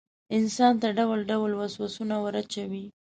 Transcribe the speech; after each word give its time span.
انسان 0.37 0.73
ته 0.81 0.87
ډول 0.97 1.19
ډول 1.31 1.51
وسواسونه 1.55 2.15
وراچوي. 2.23 2.85